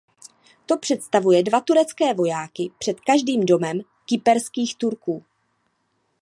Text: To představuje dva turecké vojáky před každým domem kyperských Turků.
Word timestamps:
To 0.65 0.77
představuje 0.77 1.43
dva 1.43 1.61
turecké 1.61 2.13
vojáky 2.13 2.71
před 2.79 2.99
každým 2.99 3.45
domem 3.45 3.81
kyperských 4.05 4.75
Turků. 4.75 5.23